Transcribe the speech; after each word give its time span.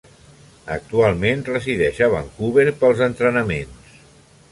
Actualment 0.75 1.43
resideix 1.49 1.99
a 2.05 2.07
Vancouver 2.13 2.65
pels 2.85 3.05
entrenaments. 3.09 3.93